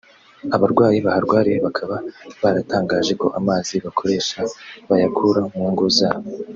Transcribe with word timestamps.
abarwayi 0.55 0.97
baharwariye 1.05 1.57
bakaba 1.65 1.95
baratangaje 2.41 3.13
ko 3.21 3.27
amazi 3.39 3.73
bakoresha 3.85 4.39
bayakura 4.89 5.41
mu 5.53 5.65
ngo 5.71 5.85
zabo 5.97 6.27